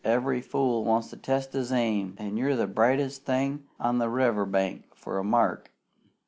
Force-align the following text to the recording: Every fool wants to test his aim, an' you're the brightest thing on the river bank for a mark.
Every 0.03 0.41
fool 0.41 0.83
wants 0.83 1.11
to 1.11 1.15
test 1.15 1.53
his 1.53 1.71
aim, 1.71 2.15
an' 2.17 2.35
you're 2.35 2.55
the 2.55 2.65
brightest 2.65 3.23
thing 3.23 3.65
on 3.79 3.99
the 3.99 4.09
river 4.09 4.47
bank 4.47 4.85
for 4.95 5.19
a 5.19 5.23
mark. 5.23 5.69